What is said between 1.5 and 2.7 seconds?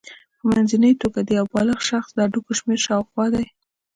بالغ شخص د هډوکو